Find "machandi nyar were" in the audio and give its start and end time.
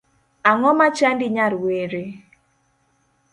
0.79-2.05